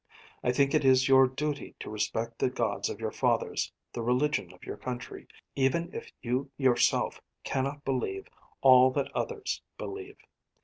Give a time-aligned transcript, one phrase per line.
[0.43, 4.51] I think it is your duty to respect the gods of your fathers, the religion
[4.51, 8.27] of your country even if you yourself cannot believe
[8.63, 10.17] all that others believe.